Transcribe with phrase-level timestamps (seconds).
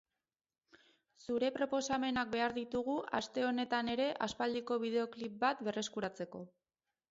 [1.25, 6.45] Zure proposamenak behar ditugu aste honetan ere aspaldiko bideoklip bat berreskuratzeko.